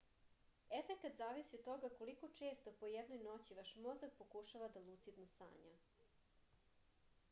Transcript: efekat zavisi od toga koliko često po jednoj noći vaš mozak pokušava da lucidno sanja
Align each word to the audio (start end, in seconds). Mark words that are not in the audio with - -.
efekat 0.77 1.17
zavisi 1.19 1.57
od 1.59 1.63
toga 1.67 1.91
koliko 1.99 2.29
često 2.39 2.73
po 2.81 2.89
jednoj 2.95 3.21
noći 3.29 3.57
vaš 3.61 3.75
mozak 3.85 4.15
pokušava 4.23 4.69
da 4.79 4.83
lucidno 4.89 5.27
sanja 5.37 5.75